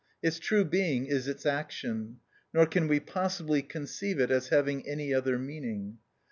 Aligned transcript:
Its 0.23 0.39
true 0.39 0.65
being 0.65 1.05
is 1.05 1.27
its 1.27 1.45
action, 1.45 2.17
nor 2.55 2.65
can 2.65 2.87
we 2.87 2.99
possibly 2.99 3.61
conceive 3.61 4.19
it 4.19 4.31
as 4.31 4.47
having 4.47 4.89
any 4.89 5.13
other 5.13 5.37
meaning. 5.37 5.99